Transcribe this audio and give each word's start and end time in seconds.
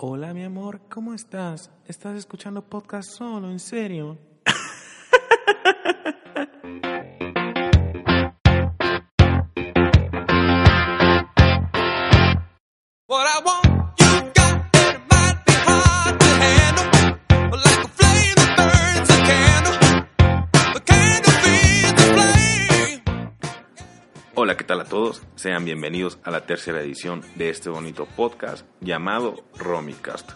Hola, 0.00 0.32
mi 0.32 0.44
amor, 0.44 0.80
¿cómo 0.88 1.12
estás? 1.12 1.72
¿Estás 1.88 2.16
escuchando 2.16 2.62
podcast 2.62 3.10
solo, 3.10 3.50
en 3.50 3.58
serio? 3.58 4.16
Hola, 24.48 24.56
¿qué 24.56 24.64
tal 24.64 24.80
a 24.80 24.86
todos? 24.86 25.20
Sean 25.34 25.66
bienvenidos 25.66 26.18
a 26.24 26.30
la 26.30 26.46
tercera 26.46 26.80
edición 26.80 27.20
de 27.34 27.50
este 27.50 27.68
bonito 27.68 28.06
podcast 28.06 28.64
llamado 28.80 29.44
Romicast. 29.58 30.30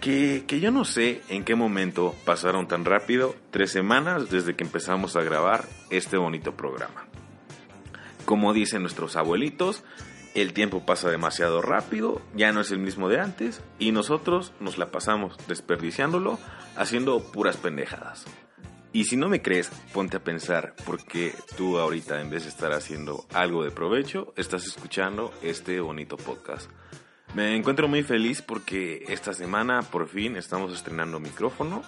Que, 0.00 0.44
que 0.46 0.60
yo 0.60 0.70
no 0.70 0.84
sé 0.84 1.22
en 1.28 1.42
qué 1.42 1.56
momento 1.56 2.14
pasaron 2.24 2.68
tan 2.68 2.84
rápido 2.84 3.34
tres 3.50 3.72
semanas 3.72 4.30
desde 4.30 4.54
que 4.54 4.62
empezamos 4.62 5.16
a 5.16 5.22
grabar 5.22 5.64
este 5.90 6.18
bonito 6.18 6.54
programa. 6.56 7.08
Como 8.26 8.52
dicen 8.52 8.82
nuestros 8.82 9.16
abuelitos, 9.16 9.82
el 10.36 10.52
tiempo 10.52 10.86
pasa 10.86 11.10
demasiado 11.10 11.62
rápido, 11.62 12.22
ya 12.36 12.52
no 12.52 12.60
es 12.60 12.70
el 12.70 12.78
mismo 12.78 13.08
de 13.08 13.18
antes 13.18 13.60
y 13.80 13.90
nosotros 13.90 14.52
nos 14.60 14.78
la 14.78 14.92
pasamos 14.92 15.36
desperdiciándolo 15.48 16.38
haciendo 16.76 17.18
puras 17.32 17.56
pendejadas. 17.56 18.24
Y 18.94 19.04
si 19.04 19.16
no 19.16 19.30
me 19.30 19.40
crees, 19.40 19.70
ponte 19.94 20.18
a 20.18 20.24
pensar 20.24 20.74
porque 20.84 21.34
tú 21.56 21.78
ahorita 21.78 22.20
en 22.20 22.28
vez 22.28 22.42
de 22.42 22.50
estar 22.50 22.72
haciendo 22.72 23.24
algo 23.32 23.64
de 23.64 23.70
provecho, 23.70 24.34
estás 24.36 24.66
escuchando 24.66 25.32
este 25.42 25.80
bonito 25.80 26.18
podcast. 26.18 26.70
Me 27.34 27.56
encuentro 27.56 27.88
muy 27.88 28.02
feliz 28.02 28.42
porque 28.42 29.04
esta 29.08 29.32
semana 29.32 29.80
por 29.80 30.08
fin 30.08 30.36
estamos 30.36 30.74
estrenando 30.74 31.20
micrófono. 31.20 31.82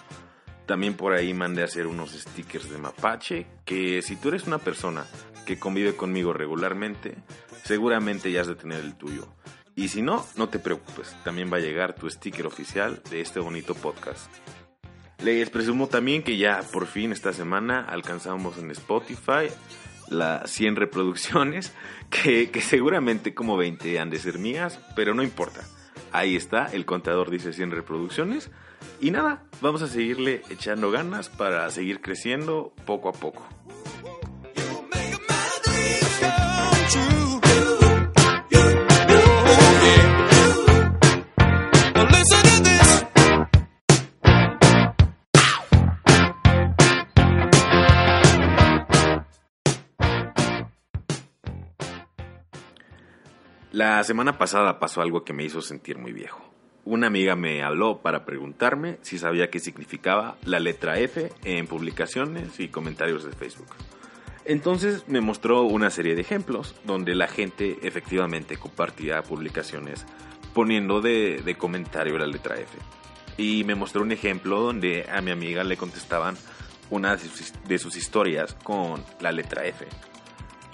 También 0.65 0.95
por 0.95 1.13
ahí 1.13 1.35
mandé 1.35 1.61
a 1.61 1.65
hacer 1.65 1.85
unos 1.85 2.11
stickers 2.13 2.71
de 2.71 2.79
mapache 2.79 3.45
que 3.65 4.01
si 4.01 4.15
tú 4.15 4.29
eres 4.29 4.47
una 4.47 4.57
persona 4.57 5.05
que 5.45 5.59
convive 5.59 5.95
conmigo 5.95 6.33
regularmente, 6.33 7.15
seguramente 7.63 8.31
ya 8.31 8.41
has 8.41 8.47
de 8.47 8.55
tener 8.55 8.79
el 8.79 8.95
tuyo. 8.95 9.27
Y 9.75 9.89
si 9.89 10.01
no, 10.01 10.25
no 10.37 10.49
te 10.49 10.57
preocupes, 10.57 11.15
también 11.23 11.53
va 11.53 11.57
a 11.57 11.61
llegar 11.61 11.93
tu 11.93 12.09
sticker 12.09 12.47
oficial 12.47 13.03
de 13.11 13.21
este 13.21 13.39
bonito 13.39 13.75
podcast. 13.75 14.31
Les 15.23 15.49
presumo 15.49 15.87
también 15.87 16.23
que 16.23 16.37
ya 16.37 16.61
por 16.71 16.87
fin 16.87 17.11
esta 17.11 17.33
semana 17.33 17.81
alcanzamos 17.81 18.57
en 18.57 18.71
Spotify 18.71 19.49
las 20.09 20.51
100 20.51 20.75
reproducciones, 20.75 21.73
que, 22.09 22.51
que 22.51 22.61
seguramente 22.61 23.33
como 23.33 23.57
20 23.57 23.99
han 23.99 24.09
de 24.09 24.19
ser 24.19 24.37
mías, 24.39 24.79
pero 24.95 25.13
no 25.13 25.23
importa. 25.23 25.61
Ahí 26.11 26.35
está, 26.35 26.67
el 26.67 26.85
contador 26.85 27.29
dice 27.29 27.53
100 27.53 27.71
reproducciones. 27.71 28.51
Y 29.01 29.11
nada, 29.11 29.43
vamos 29.61 29.81
a 29.81 29.87
seguirle 29.87 30.41
echando 30.49 30.91
ganas 30.91 31.29
para 31.29 31.69
seguir 31.71 32.01
creciendo 32.01 32.73
poco 32.85 33.09
a 33.09 33.13
poco. 33.13 33.47
La 53.75 54.01
semana 54.05 54.37
pasada 54.37 54.79
pasó 54.79 55.01
algo 55.01 55.25
que 55.25 55.33
me 55.33 55.43
hizo 55.43 55.61
sentir 55.61 55.97
muy 55.97 56.13
viejo. 56.13 56.49
Una 56.85 57.07
amiga 57.07 57.35
me 57.35 57.61
habló 57.61 57.97
para 57.97 58.23
preguntarme 58.23 58.99
si 59.01 59.17
sabía 59.17 59.49
qué 59.49 59.59
significaba 59.59 60.37
la 60.45 60.61
letra 60.61 60.97
F 60.97 61.29
en 61.43 61.67
publicaciones 61.67 62.57
y 62.61 62.69
comentarios 62.69 63.25
de 63.25 63.33
Facebook. 63.33 63.67
Entonces 64.45 65.03
me 65.09 65.19
mostró 65.19 65.63
una 65.63 65.89
serie 65.89 66.15
de 66.15 66.21
ejemplos 66.21 66.73
donde 66.85 67.15
la 67.15 67.27
gente 67.27 67.77
efectivamente 67.81 68.55
compartía 68.55 69.21
publicaciones 69.23 70.05
poniendo 70.53 71.01
de, 71.01 71.57
comentario 71.59 72.17
la 72.17 72.27
letra 72.27 72.55
F. 72.55 72.77
Y 73.35 73.65
me 73.65 73.75
mostró 73.75 74.03
un 74.03 74.13
ejemplo 74.13 74.61
donde 74.61 75.05
a 75.11 75.19
mi 75.19 75.31
amiga 75.31 75.65
le 75.65 75.75
contestaban 75.75 76.37
una 76.91 77.17
de 77.17 77.77
sus 77.77 77.97
historias 77.97 78.53
con 78.63 79.03
la 79.19 79.33
letra 79.33 79.65
F. 79.65 79.85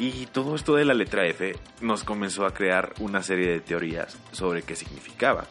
Y 0.02 0.26
todo 0.26 0.56
esto 0.56 0.74
de 0.74 0.84
la 0.84 0.96
letra 0.96 1.28
F 1.28 1.54
nos 1.80 2.04
comenzó 2.04 2.48
a 2.48 2.56
crear 2.56 2.92
una 3.00 3.22
serie 3.22 3.52
de 3.52 3.60
teorías 3.60 4.18
sobre 4.32 4.64
qué 4.64 4.76
significaba. 4.76 5.46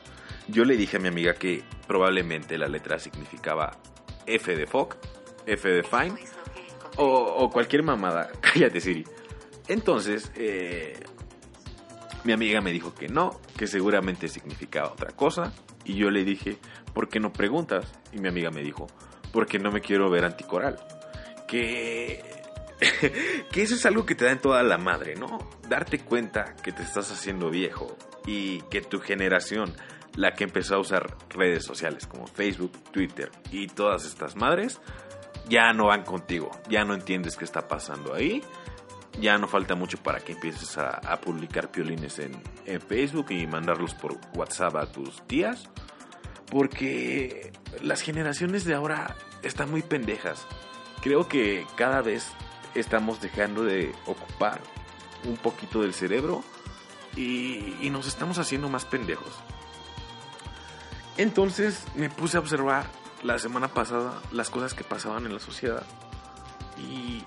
Yo 0.49 0.65
le 0.65 0.77
dije 0.77 0.97
a 0.97 1.01
mi 1.01 1.07
amiga 1.07 1.35
que 1.35 1.63
probablemente 1.87 2.59
la 2.59 2.67
letra 2.67 2.99
significaba 2.99 3.79
F 4.27 4.57
de 4.57 4.67
Fock, 4.67 4.97
F 5.47 5.69
de 5.69 5.85
Fine 5.85 6.15
o, 6.97 7.49
cualquier 7.49 7.85
mamada. 7.85 8.29
Cállate, 8.41 8.81
Siri. 8.81 9.05
Entonces, 9.69 10.33
eh, 10.35 10.99
mi 12.25 12.33
amiga 12.33 12.61
me 12.61 12.73
dijo 12.73 12.93
que 12.93 13.07
no, 13.07 13.41
que 13.57 13.69
seguramente 13.69 14.27
significaba 14.27 14.91
otra 14.91 15.13
cosa. 15.13 15.53
Y 15.85 15.95
yo 15.95 16.11
le 16.11 16.25
dije, 16.25 16.59
¿por 16.93 17.09
qué 17.09 17.21
no 17.21 17.33
preguntas? 17.33 17.87
Y 18.13 18.19
mi 18.19 18.27
amiga 18.27 18.51
me 18.51 18.63
dijo, 18.63 18.89
porque 19.33 19.61
no 19.61 19.71
me 19.71 19.81
quiero 19.81 20.11
ver 20.11 20.25
anticoral. 20.25 20.77
Que 21.47 22.40
que 23.53 23.63
eso 23.63 23.75
es 23.75 23.87
algo 23.87 24.07
que 24.07 24.15
te 24.15 24.25
da 24.25 24.33
en 24.33 24.39
toda 24.39 24.63
la 24.63 24.79
madre, 24.79 25.15
¿no? 25.15 25.39
Darte 25.69 26.01
cuenta 26.01 26.57
que 26.63 26.73
te 26.73 26.83
estás 26.83 27.11
haciendo 27.13 27.51
viejo 27.51 27.97
y 28.27 28.63
que 28.63 28.81
tu 28.81 29.01
generación, 29.01 29.75
la 30.15 30.33
que 30.33 30.45
empezó 30.45 30.77
a 30.77 30.79
usar 30.79 31.17
redes 31.29 31.65
sociales 31.65 32.07
como 32.07 32.27
Facebook, 32.27 32.73
Twitter 32.91 33.31
y 33.51 33.67
todas 33.67 34.05
estas 34.05 34.37
madres, 34.37 34.81
ya 35.49 35.73
no 35.73 35.87
van 35.87 36.05
contigo, 36.05 36.51
ya 36.69 36.85
no 36.85 36.95
entiendes 36.95 37.37
qué 37.37 37.45
está 37.45 37.69
pasando 37.69 38.15
ahí, 38.15 38.43
ya 39.21 39.37
no 39.37 39.47
falta 39.47 39.75
mucho 39.75 39.99
para 39.99 40.21
que 40.21 40.33
empieces 40.33 40.79
a, 40.79 41.21
publicar 41.21 41.71
piolines 41.71 42.19
en, 42.19 42.33
en 42.67 42.81
Facebook 42.81 43.27
y 43.31 43.47
mandarlos 43.47 43.95
por 43.95 44.19
WhatsApp 44.35 44.77
a 44.77 44.87
tus 44.87 45.27
tías, 45.27 45.69
porque 46.47 47.53
las 47.83 48.01
generaciones 48.01 48.65
de 48.65 48.75
ahora 48.75 49.17
están 49.43 49.71
muy 49.71 49.83
pendejas. 49.83 50.47
Creo 51.03 51.29
que 51.29 51.67
cada 51.77 52.03
vez 52.03 52.33
estamos 52.75 53.21
dejando 53.21 53.65
de 53.65 53.95
ocupar 54.07 54.61
un 55.25 55.37
poquito 55.37 55.83
del 55.83 55.95
cerebro 55.95 56.43
y, 57.17 57.89
nos 57.91 58.07
estamos 58.07 58.39
haciendo 58.39 58.69
más 58.69 58.85
pendejos. 58.85 59.33
Entonces 61.17 61.85
me 61.97 62.09
puse 62.09 62.37
a 62.37 62.41
observar 62.41 62.87
la 63.23 63.39
semana 63.39 63.69
pasada 63.69 64.21
las 64.33 64.49
cosas 64.49 64.75
que 64.75 64.85
pasaban 64.85 65.27
en 65.27 65.35
la 65.35 65.41
sociedad 65.41 65.85
y, 66.79 67.23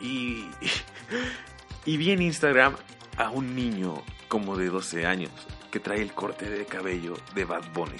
y, 0.00 0.50
y 1.84 1.96
vi 1.96 2.10
en 2.10 2.22
Instagram 2.22 2.74
a 3.16 3.30
un 3.30 3.54
niño 3.54 4.02
como 4.28 4.56
de 4.56 4.68
12 4.68 5.06
años 5.06 5.30
que 5.70 5.80
trae 5.80 6.00
el 6.00 6.12
corte 6.12 6.48
de 6.50 6.66
cabello 6.66 7.14
de 7.34 7.44
Bad 7.44 7.72
Bunny. 7.72 7.98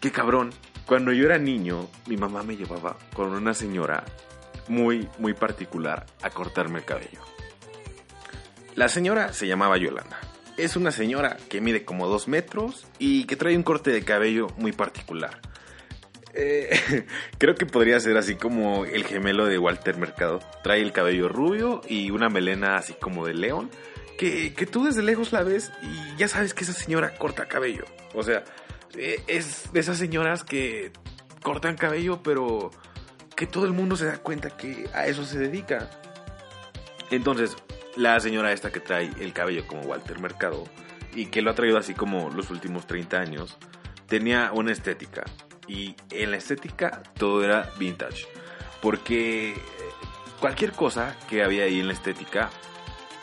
Qué 0.00 0.12
cabrón. 0.12 0.52
Cuando 0.86 1.12
yo 1.12 1.26
era 1.26 1.38
niño, 1.38 1.86
mi 2.06 2.16
mamá 2.16 2.42
me 2.42 2.56
llevaba 2.56 2.96
con 3.14 3.32
una 3.32 3.52
señora 3.52 4.04
muy, 4.68 5.08
muy 5.18 5.34
particular 5.34 6.06
a 6.22 6.30
cortarme 6.30 6.78
el 6.78 6.84
cabello. 6.84 7.20
La 8.74 8.88
señora 8.88 9.32
se 9.32 9.46
llamaba 9.46 9.76
Yolanda. 9.76 10.20
Es 10.56 10.76
una 10.76 10.90
señora 10.90 11.36
que 11.48 11.60
mide 11.60 11.84
como 11.84 12.06
dos 12.06 12.28
metros 12.28 12.86
y 12.98 13.24
que 13.24 13.36
trae 13.36 13.56
un 13.56 13.62
corte 13.62 13.90
de 13.90 14.02
cabello 14.02 14.48
muy 14.56 14.72
particular. 14.72 15.40
Eh, 16.34 17.06
creo 17.38 17.54
que 17.54 17.66
podría 17.66 17.98
ser 18.00 18.16
así 18.16 18.36
como 18.36 18.84
el 18.84 19.04
gemelo 19.04 19.46
de 19.46 19.58
Walter 19.58 19.96
Mercado. 19.96 20.40
Trae 20.62 20.80
el 20.80 20.92
cabello 20.92 21.28
rubio 21.28 21.80
y 21.88 22.10
una 22.10 22.28
melena 22.28 22.76
así 22.76 22.94
como 22.94 23.26
de 23.26 23.34
león. 23.34 23.70
Que, 24.16 24.52
que 24.52 24.66
tú 24.66 24.84
desde 24.84 25.02
lejos 25.02 25.32
la 25.32 25.42
ves 25.42 25.70
y 25.82 26.16
ya 26.16 26.26
sabes 26.26 26.54
que 26.54 26.64
esa 26.64 26.72
señora 26.72 27.14
corta 27.14 27.46
cabello. 27.46 27.84
O 28.14 28.22
sea, 28.22 28.44
eh, 28.96 29.22
es 29.26 29.72
de 29.72 29.80
esas 29.80 29.98
señoras 29.98 30.44
que 30.44 30.92
cortan 31.42 31.76
cabello, 31.76 32.20
pero 32.22 32.70
que 33.38 33.46
todo 33.46 33.66
el 33.66 33.72
mundo 33.72 33.94
se 33.94 34.06
da 34.06 34.18
cuenta 34.18 34.50
que 34.50 34.90
a 34.92 35.06
eso 35.06 35.24
se 35.24 35.38
dedica. 35.38 35.88
Entonces, 37.12 37.56
la 37.94 38.18
señora 38.18 38.50
esta 38.50 38.72
que 38.72 38.80
trae 38.80 39.12
el 39.20 39.32
cabello 39.32 39.64
como 39.64 39.82
Walter 39.82 40.18
Mercado 40.18 40.64
y 41.14 41.26
que 41.26 41.40
lo 41.40 41.52
ha 41.52 41.54
traído 41.54 41.78
así 41.78 41.94
como 41.94 42.30
los 42.30 42.50
últimos 42.50 42.88
30 42.88 43.16
años, 43.16 43.56
tenía 44.08 44.50
una 44.52 44.72
estética. 44.72 45.22
Y 45.68 45.94
en 46.10 46.32
la 46.32 46.36
estética 46.36 47.04
todo 47.16 47.44
era 47.44 47.70
vintage. 47.78 48.26
Porque 48.82 49.54
cualquier 50.40 50.72
cosa 50.72 51.14
que 51.30 51.44
había 51.44 51.62
ahí 51.62 51.78
en 51.78 51.86
la 51.86 51.92
estética, 51.92 52.50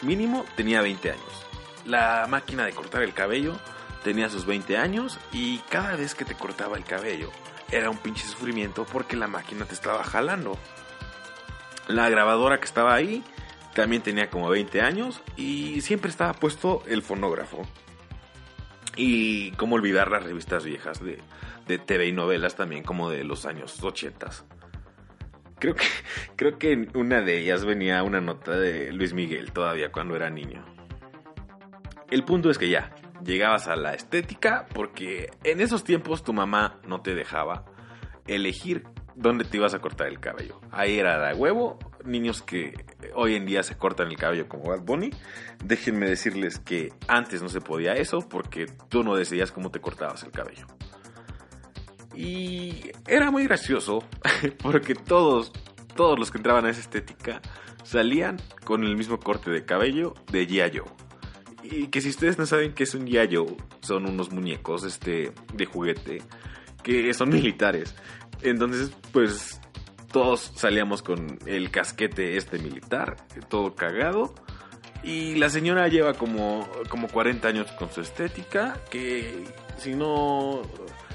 mínimo 0.01 0.45
tenía 0.55 0.81
20 0.81 1.11
años. 1.11 1.45
La 1.85 2.25
máquina 2.29 2.63
de 2.63 2.71
cortar 2.71 3.03
el 3.03 3.13
cabello 3.13 3.59
tenía 4.05 4.29
sus 4.29 4.45
20 4.45 4.77
años 4.77 5.19
y 5.33 5.57
cada 5.69 5.97
vez 5.97 6.15
que 6.15 6.23
te 6.23 6.35
cortaba 6.35 6.77
el 6.77 6.85
cabello 6.85 7.31
era 7.71 7.89
un 7.89 7.97
pinche 7.97 8.25
sufrimiento 8.25 8.85
porque 8.85 9.15
la 9.15 9.27
máquina 9.27 9.65
te 9.65 9.73
estaba 9.73 10.03
jalando. 10.03 10.57
La 11.87 12.09
grabadora 12.09 12.59
que 12.59 12.65
estaba 12.65 12.93
ahí 12.93 13.23
también 13.73 14.01
tenía 14.01 14.29
como 14.29 14.49
20 14.49 14.81
años 14.81 15.21
y 15.35 15.81
siempre 15.81 16.09
estaba 16.09 16.33
puesto 16.33 16.83
el 16.87 17.01
fonógrafo. 17.01 17.61
Y 18.95 19.51
cómo 19.51 19.75
olvidar 19.75 20.09
las 20.09 20.23
revistas 20.23 20.63
viejas 20.63 21.03
de, 21.03 21.19
de 21.67 21.77
TV 21.77 22.07
y 22.07 22.11
novelas 22.11 22.55
también 22.55 22.83
como 22.83 23.09
de 23.09 23.23
los 23.23 23.45
años 23.45 23.83
80. 23.83 24.31
Creo 25.59 25.75
que, 25.75 25.85
creo 26.35 26.57
que 26.57 26.71
en 26.71 26.89
una 26.95 27.21
de 27.21 27.39
ellas 27.39 27.65
venía 27.65 28.03
una 28.03 28.21
nota 28.21 28.57
de 28.57 28.91
Luis 28.93 29.13
Miguel 29.13 29.51
todavía 29.51 29.91
cuando 29.91 30.15
era 30.15 30.29
niño. 30.29 30.63
El 32.09 32.23
punto 32.23 32.49
es 32.49 32.57
que 32.57 32.69
ya, 32.69 32.95
llegabas 33.23 33.67
a 33.67 33.75
la 33.75 33.93
estética 33.93 34.65
porque 34.73 35.29
en 35.43 35.61
esos 35.61 35.83
tiempos 35.83 36.23
tu 36.23 36.33
mamá 36.33 36.79
no 36.87 37.01
te 37.01 37.15
dejaba 37.15 37.65
elegir 38.27 38.83
dónde 39.15 39.45
te 39.45 39.57
ibas 39.57 39.73
a 39.73 39.79
cortar 39.79 40.07
el 40.07 40.19
cabello. 40.19 40.59
Ahí 40.71 40.99
era 40.99 41.27
de 41.27 41.33
huevo, 41.33 41.79
niños 42.03 42.41
que 42.41 42.73
hoy 43.13 43.35
en 43.35 43.45
día 43.45 43.63
se 43.63 43.77
cortan 43.77 44.07
el 44.07 44.17
cabello 44.17 44.47
como 44.47 44.69
Bad 44.69 44.81
Bunny. 44.81 45.11
Déjenme 45.63 46.07
decirles 46.07 46.59
que 46.59 46.93
antes 47.07 47.41
no 47.41 47.49
se 47.49 47.61
podía 47.61 47.93
eso 47.93 48.19
porque 48.27 48.67
tú 48.89 49.03
no 49.03 49.15
decidías 49.15 49.51
cómo 49.51 49.71
te 49.71 49.79
cortabas 49.79 50.23
el 50.23 50.31
cabello. 50.31 50.67
Y 52.13 52.91
era 53.07 53.31
muy 53.31 53.43
gracioso 53.43 54.03
porque 54.63 54.95
todos, 54.95 55.51
todos 55.95 56.17
los 56.19 56.31
que 56.31 56.37
entraban 56.37 56.65
a 56.65 56.69
esa 56.69 56.81
estética 56.81 57.41
salían 57.83 58.37
con 58.65 58.83
el 58.83 58.95
mismo 58.95 59.19
corte 59.19 59.51
de 59.51 59.65
cabello 59.65 60.13
de 60.31 60.47
Yayo. 60.47 60.85
Y 61.71 61.87
que 61.87 62.01
si 62.01 62.09
ustedes 62.09 62.37
no 62.37 62.45
saben 62.45 62.73
qué 62.73 62.83
es 62.83 62.93
un 62.93 63.07
Yayo, 63.07 63.45
son 63.81 64.05
unos 64.05 64.31
muñecos 64.31 64.83
este, 64.83 65.31
de 65.53 65.65
juguete 65.65 66.21
que 66.83 67.13
son 67.13 67.29
militares. 67.31 67.95
Entonces, 68.41 68.91
pues 69.11 69.59
todos 70.11 70.51
salíamos 70.55 71.01
con 71.01 71.39
el 71.45 71.71
casquete 71.71 72.37
este 72.37 72.59
militar, 72.59 73.17
todo 73.49 73.75
cagado. 73.75 74.33
Y 75.03 75.35
la 75.35 75.49
señora 75.49 75.87
lleva 75.87 76.13
como, 76.13 76.67
como 76.89 77.07
40 77.07 77.47
años 77.47 77.71
con 77.73 77.91
su 77.91 78.01
estética, 78.01 78.79
que 78.89 79.43
si 79.77 79.93
no, 79.93 80.61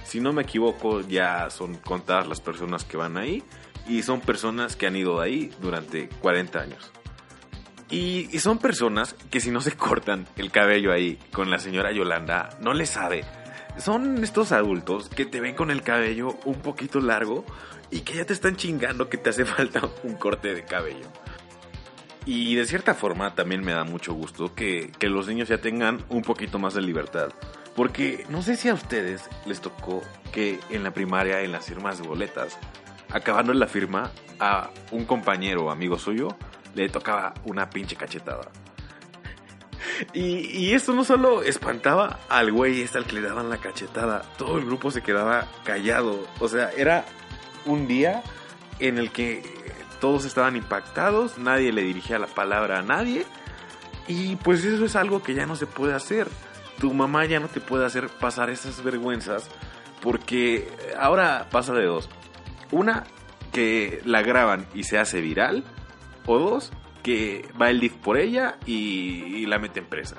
si 0.05 0.21
no 0.21 0.33
me 0.33 0.43
equivoco 0.43 1.01
ya 1.01 1.51
son 1.51 1.77
contadas 1.77 2.29
las 2.29 2.41
personas 2.41 2.85
que 2.85 2.97
van 2.97 3.17
ahí. 3.17 3.43
Y 3.89 4.03
son 4.03 4.21
personas 4.21 4.77
que 4.77 4.87
han 4.87 4.95
ido 4.95 5.21
ahí 5.21 5.51
durante 5.61 6.09
40 6.21 6.61
años. 6.61 6.93
Y, 7.91 8.39
son 8.39 8.59
personas 8.59 9.17
que 9.31 9.41
si 9.41 9.51
no 9.51 9.61
se 9.61 9.73
cortan 9.73 10.27
el 10.37 10.51
cabello 10.53 10.93
ahí 10.93 11.19
con 11.33 11.51
la 11.51 11.59
señora 11.59 11.93
Yolanda, 11.93 12.51
no 12.61 12.73
le 12.73 12.87
sabe. 12.87 13.25
Son 13.79 14.23
estos 14.23 14.53
adultos 14.53 15.09
que 15.09 15.27
te 15.27 15.41
ven 15.41 15.55
con 15.57 15.71
el 15.71 15.83
cabello 15.83 16.39
un 16.45 16.61
poquito 16.61 17.01
largo 17.01 17.45
y 17.91 18.01
que 18.01 18.15
ya 18.15 18.25
te 18.25 18.33
están 18.33 18.57
chingando 18.57 19.09
que 19.09 19.19
te 19.19 19.31
hace 19.31 19.45
falta 19.57 19.83
un 20.05 20.15
corte 20.15 20.55
de 20.55 20.65
cabello. 20.65 21.07
Y 22.27 22.55
de 22.55 22.67
cierta 22.67 22.95
forma 22.95 23.35
también 23.35 23.65
me 23.65 23.73
da 23.73 23.83
mucho 23.83 24.13
gusto 24.13 24.55
que, 24.55 24.93
que 24.99 25.09
los 25.09 25.27
niños 25.27 25.49
ya 25.49 25.59
tengan 25.59 26.05
un 26.11 26.23
poquito 26.23 26.59
más 26.59 26.75
de 26.75 26.83
libertad. 26.83 27.31
Porque 27.75 28.25
no 28.29 28.43
sé 28.43 28.57
si 28.57 28.69
a 28.69 28.75
ustedes 28.75 29.29
les 29.47 29.61
tocó 29.61 30.03
que 30.33 30.61
en 30.71 30.85
la 30.85 30.93
primaria, 30.93 31.41
en 31.41 31.51
las 31.51 31.67
firmas 31.67 31.99
de 31.99 32.07
boletas, 32.07 32.59
acabando 33.09 33.53
la 33.55 33.67
firma, 33.67 34.13
a 34.39 34.71
un 34.91 35.05
compañero 35.05 35.67
o 35.67 35.71
amigo 35.71 35.99
suyo 35.99 36.37
le 36.75 36.89
tocaba 36.89 37.35
una 37.45 37.69
pinche 37.71 37.97
cachetada. 37.97 38.51
Y, 40.13 40.47
y 40.59 40.75
esto 40.75 40.93
no 40.93 41.05
solo 41.05 41.43
espantaba 41.43 42.21
al 42.29 42.53
güey 42.53 42.83
este 42.83 42.99
al 42.99 43.05
que 43.05 43.15
le 43.15 43.23
daban 43.23 43.51
la 43.51 43.59
cachetada, 43.59 44.23
todo 44.39 44.59
el 44.59 44.67
grupo 44.67 44.91
se 44.91 45.03
quedaba 45.03 45.47
callado. 45.65 46.27
O 46.39 46.49
sea, 46.49 46.71
era 46.77 47.05
un 47.67 47.87
día 47.87 48.23
en 48.79 48.99
el 48.99 49.11
que 49.11 49.43
todos 50.01 50.25
estaban 50.25 50.57
impactados, 50.57 51.39
nadie 51.39 51.73
le 51.73 51.83
dirigía 51.83 52.19
la 52.19 52.27
palabra 52.27 52.79
a 52.79 52.83
nadie. 52.83 53.27
Y 54.09 54.37
pues 54.37 54.65
eso 54.65 54.85
es 54.85 54.97
algo 54.97 55.23
que 55.23 55.35
ya 55.35 55.47
no 55.47 55.57
se 55.57 55.67
puede 55.67 55.95
hacer. 55.95 56.27
Tu 56.79 56.93
mamá 56.93 57.27
ya 57.27 57.39
no 57.39 57.49
te 57.49 57.61
puede 57.61 57.85
hacer 57.85 58.09
pasar 58.09 58.51
esas 58.51 58.83
vergüenzas 58.83 59.49
porque 60.01 60.69
ahora 60.99 61.49
pasa 61.51 61.75
de 61.75 61.85
dos. 61.85 62.09
Una, 62.73 63.05
que 63.53 64.01
la 64.05 64.23
graban 64.23 64.67
y 64.75 64.85
se 64.85 64.99
hace 64.99 65.21
viral. 65.21 65.65
O 66.33 66.39
dos, 66.39 66.71
que 67.03 67.45
va 67.61 67.71
el 67.71 67.81
DIF 67.81 67.97
por 67.97 68.17
ella 68.17 68.57
y, 68.65 69.47
la 69.47 69.59
meten 69.59 69.85
presa. 69.85 70.15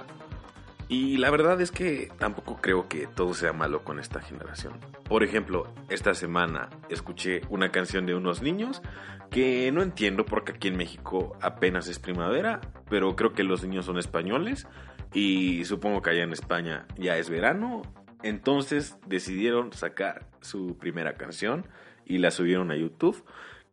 Y 0.89 1.15
la 1.15 1.29
verdad 1.29 1.61
es 1.61 1.71
que 1.71 2.11
tampoco 2.19 2.57
creo 2.57 2.89
que 2.89 3.07
todo 3.07 3.33
sea 3.33 3.53
malo 3.53 3.85
con 3.85 3.97
esta 3.97 4.19
generación. 4.19 4.73
Por 5.07 5.23
ejemplo, 5.23 5.73
esta 5.87 6.13
semana 6.13 6.67
escuché 6.89 7.43
una 7.47 7.71
canción 7.71 8.05
de 8.05 8.13
unos 8.13 8.41
niños 8.41 8.81
que 9.29 9.71
no 9.71 9.81
entiendo 9.81 10.25
porque 10.25 10.51
aquí 10.51 10.67
en 10.67 10.75
México 10.75 11.37
apenas 11.39 11.87
es 11.87 11.97
primavera, 11.97 12.59
pero 12.89 13.15
creo 13.15 13.31
que 13.31 13.43
los 13.45 13.63
niños 13.63 13.85
son 13.85 13.97
españoles 13.97 14.67
y 15.13 15.63
supongo 15.63 16.01
que 16.01 16.09
allá 16.09 16.23
en 16.23 16.33
España 16.33 16.87
ya 16.97 17.15
es 17.15 17.29
verano. 17.29 17.83
Entonces 18.21 18.97
decidieron 19.07 19.71
sacar 19.71 20.27
su 20.41 20.77
primera 20.77 21.13
canción 21.13 21.67
y 22.05 22.17
la 22.17 22.31
subieron 22.31 22.69
a 22.69 22.75
YouTube. 22.75 23.23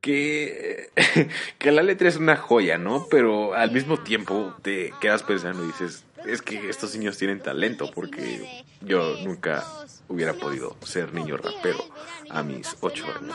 Que, 0.01 0.91
que 1.59 1.73
la 1.73 1.83
letra 1.83 2.09
es 2.09 2.17
una 2.17 2.37
joya, 2.37 2.79
¿no? 2.79 3.07
Pero 3.11 3.55
al 3.55 3.73
mismo 3.73 3.99
tiempo 3.99 4.55
te 4.63 4.93
quedas 5.01 5.23
pensando 5.23 5.65
y 5.65 5.69
dices, 5.69 6.05
es 6.27 6.43
que 6.43 6.69
estos 6.69 6.95
niños 6.95 7.17
tienen 7.17 7.41
talento 7.41 7.91
porque 7.91 8.65
yo 8.81 9.17
nunca 9.25 9.65
hubiera 10.09 10.35
podido 10.35 10.77
ser 10.85 11.13
niño 11.13 11.37
rapero 11.37 11.85
a 12.31 12.43
mis 12.43 12.77
ocho 12.81 13.05
años. 13.07 13.35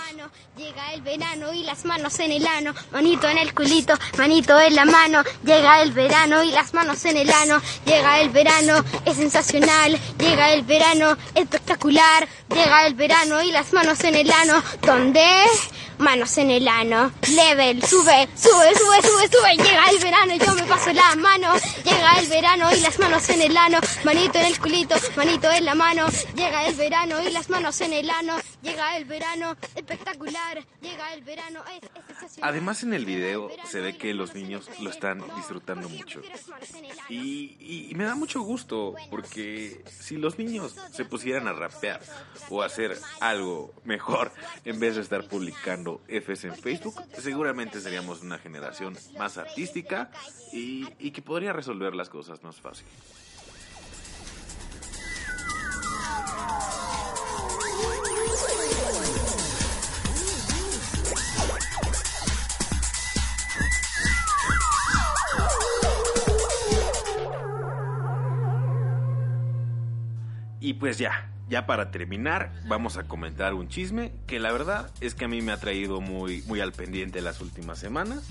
Llega 0.58 0.94
el 0.94 1.02
verano 1.02 1.54
y 1.54 1.64
las 1.64 1.86
manos 1.86 2.20
en 2.20 2.32
el 2.32 2.46
ano, 2.46 2.74
manito 2.92 3.28
en 3.28 3.38
el 3.38 3.54
culito, 3.54 3.94
manito 4.18 4.60
en 4.60 4.76
la 4.76 4.86
mano. 4.86 5.24
Llega 5.44 5.82
el 5.82 5.92
verano 5.92 6.44
y 6.44 6.52
las 6.52 6.74
manos 6.74 7.04
en 7.06 7.18
el 7.18 7.30
ano. 7.30 7.62
Llega 7.86 8.22
el 8.22 8.30
verano, 8.30 8.84
es 9.06 9.18
sensacional. 9.18 10.00
Llega 10.20 10.54
el 10.54 10.64
verano, 10.64 11.18
espectacular. 11.36 12.28
Llega 12.50 12.88
el 12.88 12.96
verano 12.96 13.42
y 13.42 13.52
las 13.52 13.74
manos 13.74 14.04
en 14.04 14.16
el 14.16 14.32
ano. 14.32 14.62
¿Dónde? 14.82 15.26
Manos 15.98 16.38
en 16.38 16.52
el 16.52 16.68
ano. 16.68 17.12
Level, 17.36 17.82
sube, 17.84 18.28
sube, 18.36 18.74
sube, 18.76 19.02
sube, 19.02 19.28
sube. 19.32 19.58
Llega 19.64 19.86
el 19.90 20.00
verano 20.00 20.36
yo 20.36 20.54
me 20.56 20.64
paso 20.64 20.92
la 20.94 21.16
mano. 21.16 21.54
Llega 21.84 22.20
el 22.20 22.28
verano 22.28 22.70
y 22.76 22.80
las 22.82 23.00
manos 23.00 23.30
en 23.30 23.42
el 23.42 23.56
ano. 23.58 23.80
Manito 24.04 24.40
en 24.40 24.46
el 24.46 24.60
culito, 24.60 24.96
manito 25.16 25.52
en 25.52 25.66
la 25.66 25.76
mano. 25.76 26.08
Llega 26.36 26.68
el 26.68 26.76
verano 26.76 27.22
y 27.22 27.32
las 27.32 27.50
manos 27.50 27.80
en 27.82 27.94
el 27.94 28.10
ano. 28.10 28.36
Llega 28.62 28.98
el 28.98 29.06
verano, 29.06 29.56
espectacular. 29.76 30.64
Llega 30.82 31.14
el 31.14 31.22
verano, 31.24 31.62
es, 31.72 31.84
es. 32.38 32.40
Además 32.42 32.84
en 32.84 32.94
el 32.94 33.06
video 33.06 33.50
se 33.70 33.82
ve 33.82 33.98
que 33.98 34.14
los 34.14 34.34
niños 34.36 34.70
lo 34.80 34.90
están 34.90 35.24
disfrutando 35.36 35.90
mucho. 35.90 36.22
Y, 37.10 37.56
y- 37.60 37.88
y 37.92 37.96
me 37.96 38.06
da 38.06 38.16
mucho 38.16 38.42
gusto 38.42 38.96
porque 39.10 39.84
si 40.00 40.18
los 40.18 40.38
niños 40.38 40.76
se 40.94 41.06
pusieran 41.06 41.48
a 41.48 41.54
rapear 41.54 42.02
o 42.50 42.62
a 42.62 42.66
hacer 42.68 42.98
algo 43.20 43.74
mejor 43.84 44.32
en 44.66 44.80
vez 44.80 44.96
de 44.96 45.02
estar 45.02 45.28
publicando 45.28 45.93
Fs 46.08 46.46
en 46.46 46.56
Facebook, 46.56 46.96
seguramente 47.18 47.80
seríamos 47.80 48.22
una 48.22 48.38
generación 48.38 48.96
más 49.18 49.38
artística 49.38 50.12
y, 50.52 50.88
y 51.00 51.12
que 51.12 51.22
podría 51.22 51.54
resolver 51.54 51.96
las 51.96 52.10
cosas 52.10 52.44
más 52.44 52.60
fácil. 52.60 52.88
Y 70.60 70.76
pues 70.76 70.98
ya, 70.98 71.33
ya 71.50 71.66
para 71.66 71.92
terminar, 71.92 72.52
vamos 72.68 72.98
a 72.98 73.04
comentar 73.04 73.54
un 73.54 73.68
chisme 73.68 74.14
que 74.28 74.40
la 74.40 74.52
verdad 74.52 74.92
es 75.02 75.16
que 75.16 75.26
a 75.26 75.28
mí 75.28 75.42
me 75.42 75.52
ha 75.52 75.58
traído 75.58 76.02
muy, 76.02 76.42
muy 76.44 76.62
al 76.62 76.72
pendiente 76.72 77.22
las 77.22 77.42
últimas 77.42 77.80
semanas. 77.80 78.24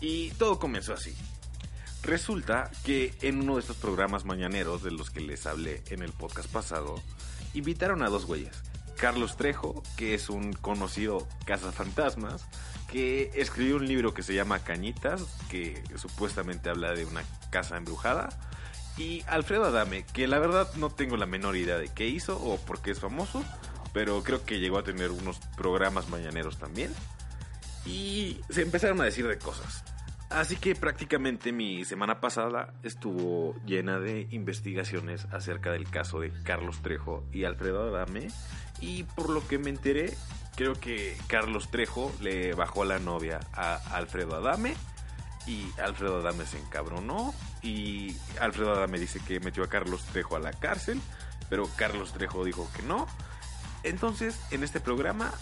Y 0.00 0.30
todo 0.32 0.58
comenzó 0.58 0.92
así. 0.92 1.16
Resulta 2.02 2.70
que 2.84 3.14
en 3.22 3.40
uno 3.40 3.54
de 3.54 3.60
estos 3.60 3.76
programas 3.76 4.24
mañaneros 4.24 4.82
de 4.82 4.90
los 4.90 5.10
que 5.10 5.20
les 5.20 5.46
hablé 5.46 5.82
en 5.88 6.02
el 6.02 6.12
podcast 6.12 6.50
pasado, 6.50 7.02
invitaron 7.54 8.02
a 8.02 8.08
dos 8.08 8.26
güeyes. 8.26 8.62
Carlos 8.96 9.36
Trejo, 9.36 9.82
que 9.96 10.14
es 10.14 10.30
un 10.30 10.52
conocido 10.52 11.26
cazafantasmas, 11.44 12.46
que 12.90 13.30
escribió 13.34 13.76
un 13.76 13.88
libro 13.88 14.14
que 14.14 14.22
se 14.22 14.34
llama 14.34 14.60
Cañitas, 14.60 15.22
que 15.50 15.82
supuestamente 15.96 16.70
habla 16.70 16.92
de 16.92 17.04
una 17.04 17.22
casa 17.50 17.76
embrujada. 17.76 18.28
Y 18.96 19.22
Alfredo 19.26 19.64
Adame, 19.64 20.04
que 20.12 20.26
la 20.26 20.38
verdad 20.38 20.72
no 20.76 20.90
tengo 20.90 21.16
la 21.16 21.26
menor 21.26 21.56
idea 21.56 21.76
de 21.76 21.88
qué 21.88 22.06
hizo 22.06 22.38
o 22.38 22.56
por 22.58 22.80
qué 22.80 22.92
es 22.92 23.00
famoso, 23.00 23.44
pero 23.92 24.22
creo 24.22 24.44
que 24.44 24.58
llegó 24.58 24.78
a 24.78 24.82
tener 24.82 25.10
unos 25.10 25.38
programas 25.56 26.08
mañaneros 26.08 26.58
también. 26.58 26.92
Y 27.84 28.40
se 28.48 28.62
empezaron 28.62 29.00
a 29.00 29.04
decir 29.04 29.26
de 29.26 29.38
cosas. 29.38 29.84
Así 30.28 30.56
que 30.56 30.74
prácticamente 30.74 31.52
mi 31.52 31.84
semana 31.84 32.20
pasada 32.20 32.74
estuvo 32.82 33.54
llena 33.64 34.00
de 34.00 34.26
investigaciones 34.30 35.26
acerca 35.30 35.70
del 35.70 35.88
caso 35.88 36.20
de 36.20 36.32
Carlos 36.42 36.82
Trejo 36.82 37.24
y 37.32 37.44
Alfredo 37.44 37.82
Adame. 37.84 38.28
Y 38.80 39.04
por 39.04 39.30
lo 39.30 39.46
que 39.46 39.58
me 39.58 39.70
enteré, 39.70 40.14
creo 40.56 40.74
que 40.74 41.16
Carlos 41.28 41.70
Trejo 41.70 42.12
le 42.20 42.54
bajó 42.54 42.84
la 42.84 42.98
novia 42.98 43.40
a 43.52 43.76
Alfredo 43.96 44.34
Adame. 44.34 44.74
Y 45.46 45.68
Alfredo 45.80 46.18
Adame 46.18 46.46
se 46.46 46.58
encabronó. 46.58 47.34
Y 47.62 48.16
Alfredo 48.40 48.72
Adame 48.72 48.98
dice 48.98 49.20
que 49.26 49.40
metió 49.40 49.64
a 49.64 49.68
Carlos 49.68 50.04
Trejo 50.04 50.36
a 50.36 50.40
la 50.40 50.52
cárcel. 50.52 51.00
Pero 51.48 51.68
Carlos 51.76 52.12
Trejo 52.12 52.44
dijo 52.44 52.68
que 52.76 52.82
no. 52.82 53.06
Entonces, 53.82 54.40
en 54.50 54.64
este 54.64 54.80
programa 54.80 55.32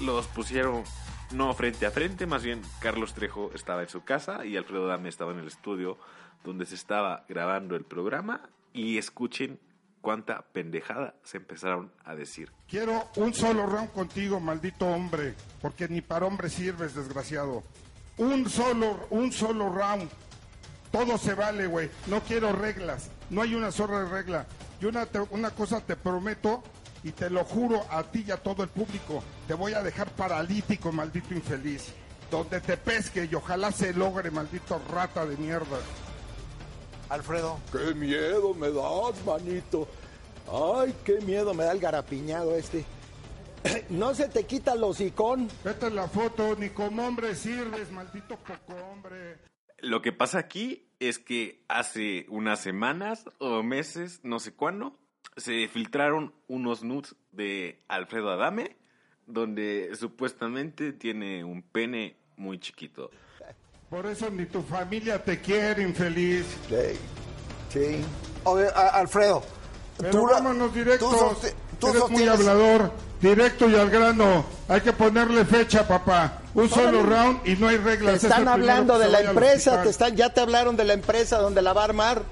los 0.00 0.26
pusieron 0.26 0.84
no 1.32 1.52
frente 1.54 1.86
a 1.86 1.90
frente, 1.90 2.26
más 2.26 2.44
bien 2.44 2.62
Carlos 2.80 3.14
Trejo 3.14 3.50
estaba 3.54 3.82
en 3.82 3.88
su 3.88 4.04
casa 4.04 4.44
y 4.44 4.56
Alfredo 4.56 4.86
Dame 4.86 5.08
estaba 5.08 5.32
en 5.32 5.38
el 5.38 5.48
estudio 5.48 5.98
donde 6.44 6.66
se 6.66 6.74
estaba 6.74 7.24
grabando 7.28 7.74
el 7.74 7.84
programa 7.84 8.48
y 8.72 8.98
escuchen 8.98 9.58
cuánta 10.00 10.42
pendejada 10.52 11.14
se 11.24 11.38
empezaron 11.38 11.90
a 12.04 12.14
decir. 12.14 12.52
Quiero 12.68 13.08
un 13.16 13.32
solo 13.32 13.66
round 13.66 13.90
contigo, 13.92 14.38
maldito 14.38 14.86
hombre, 14.86 15.34
porque 15.62 15.88
ni 15.88 16.02
para 16.02 16.26
hombre 16.26 16.50
sirves, 16.50 16.94
desgraciado. 16.94 17.62
Un 18.18 18.48
solo, 18.48 19.06
un 19.10 19.32
solo 19.32 19.68
round. 19.70 20.08
Todo 20.92 21.18
se 21.18 21.34
vale, 21.34 21.66
güey. 21.66 21.90
No 22.06 22.20
quiero 22.20 22.52
reglas. 22.52 23.08
No 23.30 23.42
hay 23.42 23.54
una 23.54 23.72
sola 23.72 24.04
regla. 24.04 24.46
Y 24.80 24.84
una, 24.84 25.06
te- 25.06 25.20
una 25.30 25.50
cosa 25.50 25.80
te 25.80 25.96
prometo 25.96 26.62
y 27.02 27.10
te 27.10 27.28
lo 27.30 27.44
juro 27.44 27.84
a 27.90 28.02
ti 28.04 28.24
y 28.26 28.30
a 28.30 28.36
todo 28.36 28.62
el 28.62 28.68
público. 28.68 29.22
Te 29.48 29.54
voy 29.54 29.72
a 29.74 29.82
dejar 29.82 30.10
paralítico, 30.12 30.92
maldito 30.92 31.34
infeliz. 31.34 31.86
Donde 32.30 32.60
te 32.60 32.76
pesque 32.76 33.28
y 33.30 33.34
ojalá 33.34 33.72
se 33.72 33.92
logre, 33.92 34.30
maldito 34.30 34.80
rata 34.92 35.26
de 35.26 35.36
mierda. 35.36 35.78
Alfredo, 37.08 37.58
¡Qué 37.70 37.94
miedo 37.94 38.54
me 38.54 38.70
das, 38.70 39.24
manito! 39.26 39.86
¡Ay, 40.50 40.94
qué 41.04 41.20
miedo 41.20 41.52
me 41.54 41.64
da 41.64 41.72
el 41.72 41.78
garapiñado 41.80 42.54
este! 42.56 42.84
No 43.90 44.14
se 44.14 44.28
te 44.28 44.44
quita 44.44 44.72
el 44.74 44.82
hocicón. 44.84 45.48
Vete 45.64 45.86
en 45.86 45.96
la 45.96 46.08
foto, 46.08 46.56
ni 46.56 46.70
como 46.70 47.06
hombre 47.06 47.34
sirves, 47.34 47.90
maldito 47.90 48.36
poco 48.36 48.74
hombre. 48.92 49.38
Lo 49.78 50.00
que 50.02 50.12
pasa 50.12 50.38
aquí 50.38 50.88
es 51.00 51.18
que 51.18 51.62
hace 51.68 52.26
unas 52.28 52.60
semanas 52.60 53.24
o 53.38 53.62
meses, 53.62 54.20
no 54.22 54.38
sé 54.38 54.54
cuándo, 54.54 54.98
se 55.36 55.68
filtraron 55.68 56.32
unos 56.48 56.84
nudes 56.84 57.14
de 57.32 57.82
Alfredo 57.88 58.30
Adame, 58.30 58.76
donde 59.26 59.90
supuestamente 59.98 60.92
tiene 60.92 61.44
un 61.44 61.62
pene 61.62 62.16
muy 62.36 62.58
chiquito. 62.58 63.10
Por 63.90 64.06
eso 64.06 64.30
ni 64.30 64.46
tu 64.46 64.62
familia 64.62 65.22
te 65.22 65.40
quiere, 65.40 65.82
infeliz. 65.82 66.46
Sí. 66.68 66.98
Sí. 67.70 68.04
Oye, 68.44 68.66
a- 68.74 68.88
Alfredo, 69.00 69.42
Pero 69.98 70.10
tú- 70.10 70.26
vámonos 70.30 70.72
directos. 70.74 71.40
tú 71.40 71.48
tú 71.78 71.88
Eres 71.88 72.08
muy 72.10 72.26
hablador. 72.28 72.92
Directo 73.20 73.68
y 73.70 73.74
al 73.74 73.88
grano. 73.90 74.44
Hay 74.68 74.80
que 74.82 74.92
ponerle 74.92 75.44
fecha, 75.44 75.86
papá. 75.88 76.40
Un 76.54 76.68
solo 76.68 77.02
round 77.02 77.46
y 77.46 77.56
no 77.56 77.68
hay 77.68 77.78
Te 77.78 77.82
reglas. 77.84 78.16
Es 78.16 78.24
están 78.24 78.48
hablando 78.48 78.98
de 78.98 79.08
la 79.08 79.20
empresa, 79.20 79.82
te 79.82 79.88
están, 79.88 80.14
ya 80.14 80.28
te 80.32 80.40
hablaron 80.40 80.76
de 80.76 80.84
la 80.84 80.92
empresa 80.92 81.38
donde 81.38 81.62
la 81.62 81.72
va 81.72 81.82
a 81.82 81.84
armar. 81.84 82.22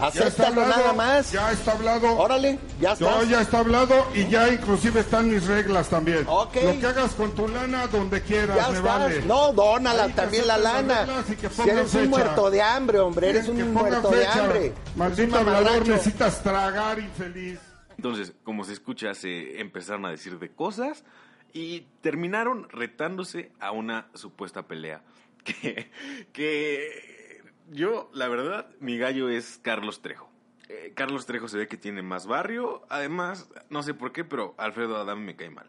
Acéptalo 0.00 0.62
hablado, 0.62 0.82
nada 0.82 0.92
más. 0.94 1.32
Ya 1.32 1.52
está 1.52 1.72
hablado. 1.72 2.16
Órale, 2.16 2.58
ya 2.80 2.92
está. 2.92 3.04
No, 3.04 3.22
ya 3.24 3.40
está 3.40 3.58
hablado 3.58 4.06
y 4.14 4.26
ya 4.28 4.48
inclusive 4.48 5.00
están 5.00 5.30
mis 5.30 5.46
reglas 5.46 5.88
también. 5.88 6.24
Ok. 6.26 6.56
Lo 6.62 6.80
que 6.80 6.86
hagas 6.86 7.12
con 7.12 7.30
tu 7.32 7.46
lana 7.46 7.86
donde 7.86 8.20
quieras, 8.22 8.56
Ya 8.56 8.68
me 8.68 8.78
estás. 8.78 8.82
vale. 8.82 9.22
No, 9.22 9.52
dónala 9.52 10.08
también 10.08 10.46
la 10.46 10.58
lana. 10.58 11.06
Si 11.26 11.68
eres 11.68 11.84
un 11.94 12.00
fecha. 12.00 12.06
muerto 12.08 12.50
de 12.50 12.62
hambre, 12.62 12.98
hombre, 12.98 13.30
eres 13.30 13.48
un 13.48 13.72
muerto 13.72 14.10
de 14.10 14.16
fecha. 14.18 14.40
hambre. 14.44 14.66
Eres 14.66 14.96
Maldito 14.96 15.40
un 15.40 15.48
hablador, 15.48 15.88
necesitas 15.88 16.42
tragar, 16.42 16.98
infeliz. 16.98 17.58
Entonces, 17.96 18.34
como 18.44 18.64
se 18.64 18.72
escucha, 18.72 19.14
se 19.14 19.60
empezaron 19.60 20.04
a 20.06 20.10
decir 20.10 20.38
de 20.38 20.50
cosas 20.50 21.04
y 21.52 21.86
terminaron 22.00 22.68
retándose 22.70 23.52
a 23.60 23.72
una 23.72 24.08
supuesta 24.14 24.66
pelea. 24.66 25.02
Que, 25.44 25.90
que 26.32 27.42
yo, 27.72 28.08
la 28.14 28.28
verdad, 28.28 28.68
mi 28.78 28.96
gallo 28.96 29.28
es 29.28 29.58
Carlos 29.60 30.00
Trejo. 30.00 30.30
Eh, 30.68 30.92
Carlos 30.94 31.26
Trejo 31.26 31.48
se 31.48 31.58
ve 31.58 31.66
que 31.66 31.76
tiene 31.76 32.00
más 32.00 32.28
barrio. 32.28 32.82
Además, 32.88 33.50
no 33.68 33.82
sé 33.82 33.92
por 33.92 34.12
qué, 34.12 34.24
pero 34.24 34.54
Alfredo 34.56 34.96
Adame 34.96 35.22
me 35.22 35.36
cae 35.36 35.50
mal. 35.50 35.68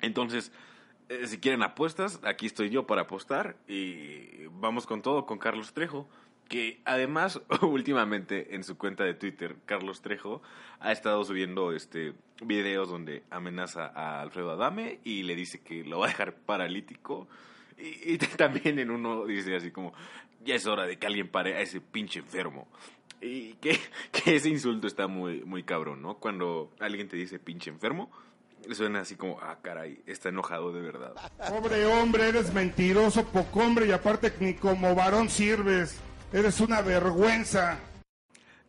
Entonces, 0.00 0.50
eh, 1.08 1.26
si 1.26 1.38
quieren 1.38 1.62
apuestas, 1.62 2.20
aquí 2.24 2.46
estoy 2.46 2.70
yo 2.70 2.86
para 2.86 3.02
apostar 3.02 3.56
y 3.68 4.46
vamos 4.46 4.86
con 4.86 5.02
todo 5.02 5.24
con 5.24 5.38
Carlos 5.38 5.72
Trejo, 5.72 6.08
que 6.48 6.80
además 6.84 7.40
últimamente 7.62 8.54
en 8.54 8.64
su 8.64 8.76
cuenta 8.76 9.04
de 9.04 9.14
Twitter, 9.14 9.56
Carlos 9.66 10.00
Trejo 10.00 10.42
ha 10.80 10.92
estado 10.92 11.24
subiendo 11.24 11.72
este 11.72 12.14
videos 12.42 12.88
donde 12.88 13.22
amenaza 13.30 13.86
a 13.94 14.20
Alfredo 14.20 14.52
Adame 14.52 15.00
y 15.04 15.22
le 15.22 15.34
dice 15.34 15.60
que 15.60 15.84
lo 15.84 16.00
va 16.00 16.06
a 16.06 16.08
dejar 16.08 16.34
paralítico. 16.34 17.28
Y, 17.78 18.18
también 18.36 18.78
en 18.78 18.90
uno 18.90 19.24
dice 19.26 19.56
así 19.56 19.70
como, 19.70 19.92
ya 20.44 20.54
es 20.54 20.66
hora 20.66 20.86
de 20.86 20.98
que 20.98 21.06
alguien 21.06 21.28
pare 21.28 21.56
a 21.56 21.60
ese 21.60 21.80
pinche 21.80 22.20
enfermo. 22.20 22.68
Y 23.20 23.54
que, 23.54 23.78
que 24.12 24.36
ese 24.36 24.48
insulto 24.48 24.86
está 24.86 25.06
muy, 25.06 25.42
muy 25.44 25.62
cabrón, 25.62 26.02
¿no? 26.02 26.16
Cuando 26.18 26.72
alguien 26.80 27.08
te 27.08 27.16
dice 27.16 27.38
pinche 27.38 27.70
enfermo, 27.70 28.10
suena 28.74 29.00
así 29.00 29.16
como, 29.16 29.38
ah, 29.40 29.58
caray, 29.62 30.00
está 30.06 30.28
enojado 30.28 30.72
de 30.72 30.80
verdad. 30.80 31.14
Pobre 31.48 31.86
hombre, 31.86 32.28
eres 32.28 32.52
mentiroso, 32.52 33.24
poco 33.26 33.60
hombre 33.60 33.86
y 33.86 33.92
aparte 33.92 34.32
ni 34.40 34.54
como 34.54 34.94
varón 34.94 35.28
sirves. 35.28 36.00
Eres 36.32 36.60
una 36.60 36.80
vergüenza. 36.82 37.78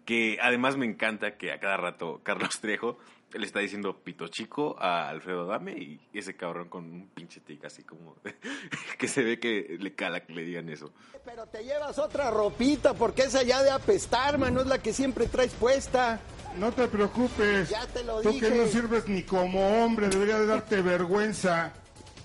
Que 0.06 0.38
además 0.42 0.78
me 0.78 0.86
encanta 0.86 1.38
que 1.38 1.52
a 1.52 1.60
cada 1.60 1.76
rato 1.78 2.22
Carlos 2.24 2.58
Trejo 2.62 2.98
le 3.34 3.46
está 3.46 3.60
diciendo 3.60 4.02
pito 4.02 4.30
chico 4.30 4.78
a 4.80 5.10
Alfredo 5.10 5.46
Dame 5.46 5.74
y 5.74 6.00
ese 6.14 6.38
cabrón 6.38 6.70
con 6.70 6.86
un 6.86 7.10
pinche 7.10 7.42
tic 7.42 7.66
así 7.66 7.84
como 7.84 8.16
que 8.98 9.08
se 9.10 9.22
ve 9.22 9.38
que 9.38 9.76
le 9.78 9.94
cala 9.96 10.22
que 10.22 10.34
le 10.34 10.44
digan 10.44 10.70
eso. 10.70 10.94
Pero 11.26 11.46
te 11.48 11.62
llevas 11.66 12.00
otra 12.00 12.32
ropita 12.32 12.94
porque 12.94 13.24
esa 13.24 13.44
ya 13.44 13.62
de 13.64 13.70
apestar, 13.72 14.38
man, 14.38 14.54
no 14.54 14.62
es 14.62 14.68
la 14.68 14.82
que 14.82 14.94
siempre 14.94 15.28
traes 15.28 15.54
puesta. 15.54 16.22
No 16.58 16.72
te 16.72 16.88
preocupes. 16.88 17.70
Ya 17.70 17.86
te 17.88 18.02
lo 18.06 18.22
Tú 18.22 18.32
dije. 18.32 18.50
que 18.50 18.56
no 18.58 18.66
sirves 18.68 19.10
ni 19.10 19.24
como 19.24 19.84
hombre, 19.84 20.08
debería 20.08 20.40
de 20.40 20.46
darte 20.46 20.82
vergüenza. 20.82 21.74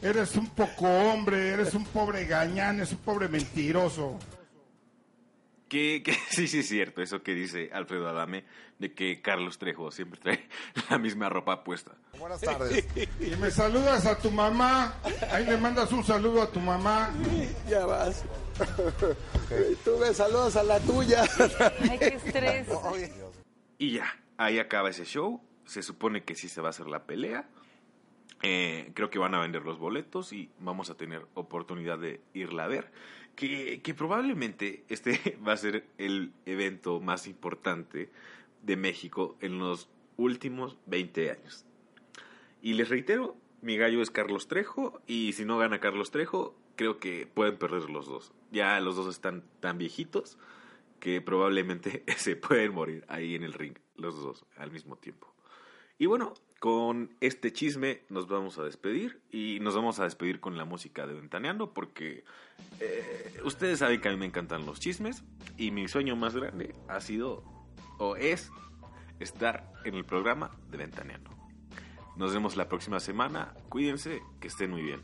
Eres 0.00 0.36
un 0.36 0.48
poco 0.50 0.86
hombre, 0.86 1.48
eres 1.48 1.74
un 1.74 1.84
pobre 1.84 2.26
gañán, 2.26 2.76
eres 2.76 2.92
un 2.92 2.98
pobre 2.98 3.28
mentiroso. 3.28 4.18
Que, 5.72 6.02
que 6.02 6.12
sí, 6.28 6.48
sí 6.48 6.58
es 6.58 6.68
cierto 6.68 7.00
eso 7.00 7.22
que 7.22 7.32
dice 7.32 7.70
Alfredo 7.72 8.06
Adame 8.06 8.44
de 8.78 8.92
que 8.92 9.22
Carlos 9.22 9.56
Trejo 9.56 9.90
siempre 9.90 10.20
trae 10.20 10.46
la 10.90 10.98
misma 10.98 11.30
ropa 11.30 11.64
puesta. 11.64 11.92
buenas 12.18 12.42
tardes. 12.42 12.86
Y 13.20 13.34
me 13.36 13.50
saludas 13.50 14.04
a 14.04 14.18
tu 14.18 14.30
mamá. 14.30 15.00
Ahí 15.30 15.46
le 15.46 15.56
mandas 15.56 15.90
un 15.92 16.04
saludo 16.04 16.42
a 16.42 16.50
tu 16.50 16.60
mamá. 16.60 17.10
Ya 17.66 17.86
vas. 17.86 18.22
Y 19.70 19.74
Tú 19.76 19.96
me 19.98 20.12
saludas 20.12 20.56
a 20.56 20.62
la 20.62 20.78
tuya. 20.80 21.24
Ay, 21.88 21.98
qué 21.98 22.20
estrés. 22.22 22.68
Y 23.78 23.92
ya, 23.92 24.14
ahí 24.36 24.58
acaba 24.58 24.90
ese 24.90 25.06
show. 25.06 25.40
Se 25.64 25.82
supone 25.82 26.22
que 26.22 26.34
sí 26.34 26.50
se 26.50 26.60
va 26.60 26.66
a 26.66 26.70
hacer 26.70 26.86
la 26.86 27.04
pelea. 27.04 27.48
Eh, 28.42 28.90
creo 28.94 29.08
que 29.08 29.18
van 29.18 29.34
a 29.34 29.40
vender 29.40 29.62
los 29.62 29.78
boletos 29.78 30.34
y 30.34 30.50
vamos 30.58 30.90
a 30.90 30.96
tener 30.96 31.24
oportunidad 31.32 31.98
de 31.98 32.20
irla 32.34 32.64
a 32.64 32.68
ver. 32.68 32.92
Que, 33.36 33.94
probablemente 33.96 34.84
este 34.88 35.38
va 35.46 35.52
a 35.52 35.56
ser 35.56 35.86
el 35.98 36.32
evento 36.46 37.00
más 37.00 37.26
importante 37.26 38.10
de 38.62 38.76
México 38.76 39.36
en 39.40 39.58
los 39.58 39.88
últimos 40.16 40.76
20 40.86 41.30
años. 41.30 41.64
Y 42.60 42.74
les 42.74 42.88
reitero, 42.88 43.36
mi 43.60 43.76
gallo 43.76 44.02
es 44.02 44.10
Carlos 44.10 44.46
Trejo 44.46 45.00
y 45.06 45.32
si 45.32 45.44
no 45.44 45.58
gana 45.58 45.80
Carlos 45.80 46.10
Trejo, 46.10 46.54
creo 46.76 46.98
que 46.98 47.26
pueden 47.26 47.58
perder 47.58 47.90
los 47.90 48.06
dos. 48.06 48.32
Ya 48.50 48.78
los 48.80 48.96
dos 48.96 49.08
están 49.08 49.44
tan 49.60 49.78
viejitos 49.78 50.38
que 51.00 51.20
probablemente 51.20 52.04
se 52.16 52.36
pueden 52.36 52.72
morir 52.72 53.04
ahí 53.08 53.34
en 53.34 53.42
el 53.42 53.52
ring, 53.52 53.76
los 53.96 54.22
dos 54.22 54.46
al 54.56 54.70
mismo 54.70 54.96
tiempo. 54.96 55.34
Y 55.98 56.06
bueno, 56.06 56.34
con 56.62 57.10
este 57.20 57.52
chisme 57.52 58.02
nos 58.08 58.28
vamos 58.28 58.56
a 58.56 58.62
despedir 58.62 59.20
y 59.32 59.58
nos 59.60 59.74
vamos 59.74 59.98
a 59.98 60.04
despedir 60.04 60.38
con 60.38 60.56
la 60.56 60.64
música 60.64 61.08
de 61.08 61.14
Ventaneando 61.14 61.74
porque 61.74 62.22
eh, 62.78 63.40
ustedes 63.44 63.80
saben 63.80 64.00
que 64.00 64.08
a 64.08 64.12
mí 64.12 64.16
me 64.16 64.26
encantan 64.26 64.64
los 64.64 64.78
chismes 64.78 65.24
y 65.56 65.72
mi 65.72 65.88
sueño 65.88 66.14
más 66.14 66.36
grande 66.36 66.72
ha 66.86 67.00
sido 67.00 67.42
o 67.98 68.14
es 68.14 68.52
estar 69.18 69.72
en 69.84 69.96
el 69.96 70.04
programa 70.04 70.56
de 70.70 70.76
Ventaneando. 70.76 71.32
Nos 72.14 72.32
vemos 72.32 72.56
la 72.56 72.68
próxima 72.68 73.00
semana, 73.00 73.54
cuídense, 73.68 74.22
que 74.38 74.46
estén 74.46 74.70
muy 74.70 74.82
bien. 74.82 75.02